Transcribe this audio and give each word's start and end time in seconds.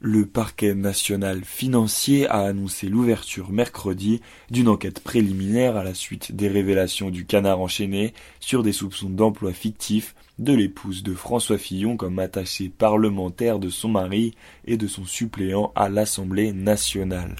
Le 0.00 0.26
parquet 0.26 0.76
national 0.76 1.44
financier 1.44 2.28
a 2.28 2.42
annoncé 2.42 2.88
l'ouverture 2.88 3.50
mercredi 3.50 4.20
d'une 4.48 4.68
enquête 4.68 5.00
préliminaire 5.00 5.76
à 5.76 5.82
la 5.82 5.92
suite 5.92 6.36
des 6.36 6.46
révélations 6.46 7.10
du 7.10 7.26
canard 7.26 7.58
enchaîné 7.58 8.14
sur 8.38 8.62
des 8.62 8.70
soupçons 8.70 9.10
d'emploi 9.10 9.52
fictif 9.52 10.14
de 10.38 10.52
l'épouse 10.52 11.02
de 11.02 11.14
François 11.14 11.58
Fillon 11.58 11.96
comme 11.96 12.20
attaché 12.20 12.68
parlementaire 12.68 13.58
de 13.58 13.70
son 13.70 13.88
mari 13.88 14.36
et 14.66 14.76
de 14.76 14.86
son 14.86 15.04
suppléant 15.04 15.72
à 15.74 15.88
l'Assemblée 15.88 16.52
nationale. 16.52 17.34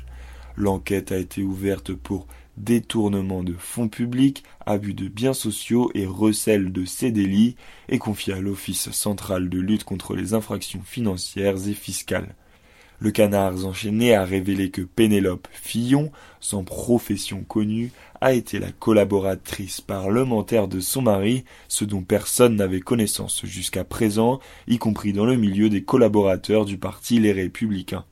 L'enquête 0.57 1.13
a 1.13 1.19
été 1.19 1.45
ouverte 1.45 1.95
pour 1.95 2.27
détournement 2.57 3.45
de 3.45 3.55
fonds 3.55 3.89
publics, 3.89 4.43
abus 4.67 4.95
de 4.95 5.07
biens 5.07 5.33
sociaux 5.33 5.93
et 5.95 6.07
recel 6.07 6.73
de 6.73 6.85
ces 6.85 7.13
délits 7.13 7.55
et 7.89 7.99
confiée 7.99 8.35
à 8.35 8.41
l'Office 8.41 8.91
central 8.91 9.49
de 9.49 9.61
lutte 9.61 9.85
contre 9.85 10.17
les 10.17 10.35
infractions 10.35 10.83
financières 10.83 11.69
et 11.69 11.75
fiscales. 11.75 12.35
Le 13.01 13.13
canard 13.13 13.65
enchaîné 13.65 14.13
a 14.13 14.25
révélé 14.25 14.71
que 14.71 14.83
Pénélope 14.83 15.47
Fillon, 15.53 16.11
sans 16.41 16.65
profession 16.65 17.45
connue, 17.45 17.93
a 18.21 18.33
été 18.33 18.59
la 18.59 18.73
collaboratrice 18.73 19.81
parlementaire 19.81 20.67
de 20.67 20.81
son 20.81 21.03
mari, 21.03 21.45
ce 21.69 21.85
dont 21.85 22.03
personne 22.03 22.57
n'avait 22.57 22.81
connaissance 22.81 23.47
jusqu'à 23.47 23.85
présent, 23.85 24.41
y 24.67 24.79
compris 24.79 25.13
dans 25.13 25.27
le 25.27 25.37
milieu 25.37 25.69
des 25.69 25.85
collaborateurs 25.85 26.65
du 26.65 26.77
parti 26.77 27.21
Les 27.21 27.31
Républicains. 27.31 28.05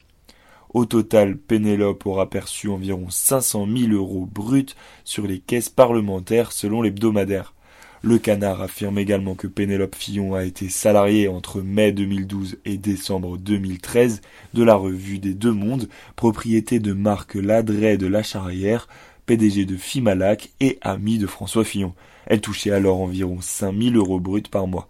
Au 0.72 0.84
total, 0.84 1.36
Pénélope 1.36 2.06
aura 2.06 2.30
perçu 2.30 2.68
environ 2.68 3.10
500 3.10 3.66
000 3.66 3.92
euros 3.92 4.28
bruts 4.32 4.66
sur 5.02 5.26
les 5.26 5.40
caisses 5.40 5.68
parlementaires 5.68 6.52
selon 6.52 6.80
l'hebdomadaire. 6.80 7.55
Le 8.02 8.18
Canard 8.18 8.60
affirme 8.60 8.98
également 8.98 9.34
que 9.34 9.46
Pénélope 9.46 9.94
Fillon 9.94 10.34
a 10.34 10.44
été 10.44 10.68
salariée 10.68 11.28
entre 11.28 11.62
mai 11.62 11.92
2012 11.92 12.58
et 12.64 12.76
décembre 12.76 13.38
2013 13.38 14.20
de 14.54 14.62
la 14.62 14.74
revue 14.74 15.18
des 15.18 15.34
Deux 15.34 15.52
Mondes, 15.52 15.88
propriété 16.14 16.78
de 16.78 16.92
Marc 16.92 17.34
Ladret 17.34 17.96
de 17.96 18.06
la 18.06 18.22
Charrière, 18.22 18.86
PDG 19.24 19.64
de 19.64 19.76
Fimalac 19.76 20.50
et 20.60 20.78
ami 20.82 21.18
de 21.18 21.26
François 21.26 21.64
Fillon. 21.64 21.94
Elle 22.26 22.40
touchait 22.40 22.70
alors 22.70 23.00
environ 23.00 23.38
5000 23.40 23.96
euros 23.96 24.20
bruts 24.20 24.42
par 24.42 24.66
mois. 24.66 24.88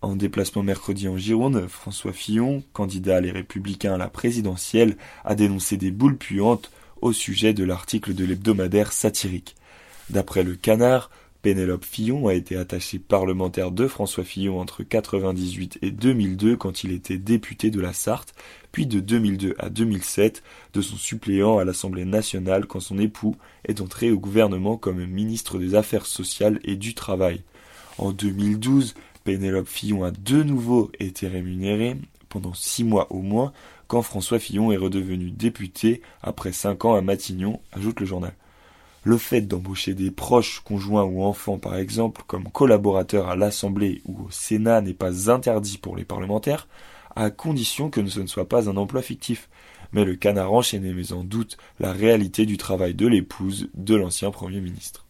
En 0.00 0.16
déplacement 0.16 0.62
mercredi 0.62 1.08
en 1.08 1.18
Gironde, 1.18 1.66
François 1.68 2.12
Fillon, 2.12 2.62
candidat 2.72 3.16
à 3.16 3.20
les 3.20 3.32
Républicains 3.32 3.94
à 3.94 3.98
la 3.98 4.08
présidentielle, 4.08 4.96
a 5.24 5.34
dénoncé 5.34 5.76
des 5.76 5.90
boules 5.90 6.16
puantes 6.16 6.70
au 7.02 7.12
sujet 7.12 7.52
de 7.52 7.64
l'article 7.64 8.14
de 8.14 8.24
l'hebdomadaire 8.24 8.92
satirique. 8.92 9.56
D'après 10.08 10.42
le 10.42 10.54
Canard, 10.54 11.10
Pénélope 11.42 11.86
Fillon 11.86 12.28
a 12.28 12.34
été 12.34 12.56
attachée 12.56 12.98
parlementaire 12.98 13.70
de 13.70 13.86
François 13.86 14.24
Fillon 14.24 14.60
entre 14.60 14.82
1998 14.82 15.78
et 15.80 15.90
2002 15.90 16.56
quand 16.56 16.84
il 16.84 16.92
était 16.92 17.16
député 17.16 17.70
de 17.70 17.80
la 17.80 17.94
Sarthe, 17.94 18.34
puis 18.72 18.86
de 18.86 19.00
2002 19.00 19.54
à 19.58 19.70
2007 19.70 20.42
de 20.74 20.82
son 20.82 20.96
suppléant 20.96 21.56
à 21.56 21.64
l'Assemblée 21.64 22.04
nationale 22.04 22.66
quand 22.66 22.80
son 22.80 22.98
époux 22.98 23.36
est 23.64 23.80
entré 23.80 24.10
au 24.10 24.18
gouvernement 24.18 24.76
comme 24.76 25.02
ministre 25.06 25.58
des 25.58 25.74
Affaires 25.74 26.04
sociales 26.04 26.60
et 26.62 26.76
du 26.76 26.94
Travail. 26.94 27.42
En 27.96 28.12
2012, 28.12 28.94
Pénélope 29.24 29.68
Fillon 29.68 30.04
a 30.04 30.10
de 30.10 30.42
nouveau 30.42 30.90
été 30.98 31.26
rémunérée 31.26 31.96
pendant 32.28 32.52
six 32.52 32.84
mois 32.84 33.10
au 33.10 33.22
moins 33.22 33.52
quand 33.88 34.02
François 34.02 34.38
Fillon 34.38 34.72
est 34.72 34.76
redevenu 34.76 35.30
député 35.30 36.02
après 36.22 36.52
cinq 36.52 36.84
ans 36.84 36.94
à 36.94 37.00
Matignon, 37.00 37.60
ajoute 37.72 38.00
le 38.00 38.06
journal. 38.06 38.34
Le 39.02 39.16
fait 39.16 39.40
d'embaucher 39.40 39.94
des 39.94 40.10
proches, 40.10 40.60
conjoints 40.60 41.04
ou 41.04 41.22
enfants 41.22 41.58
par 41.58 41.76
exemple, 41.76 42.22
comme 42.26 42.50
collaborateurs 42.50 43.28
à 43.28 43.36
l'Assemblée 43.36 44.02
ou 44.04 44.26
au 44.26 44.30
Sénat 44.30 44.82
n'est 44.82 44.92
pas 44.92 45.30
interdit 45.30 45.78
pour 45.78 45.96
les 45.96 46.04
parlementaires, 46.04 46.68
à 47.16 47.30
condition 47.30 47.88
que 47.88 48.06
ce 48.06 48.20
ne 48.20 48.26
soit 48.26 48.48
pas 48.48 48.68
un 48.68 48.76
emploi 48.76 49.00
fictif. 49.00 49.48
Mais 49.92 50.04
le 50.04 50.16
canard 50.16 50.52
enchaîné 50.52 50.92
met 50.92 51.12
en 51.12 51.24
doute 51.24 51.56
la 51.80 51.92
réalité 51.92 52.46
du 52.46 52.58
travail 52.58 52.94
de 52.94 53.06
l'épouse 53.06 53.70
de 53.74 53.94
l'ancien 53.94 54.30
Premier 54.30 54.60
ministre. 54.60 55.06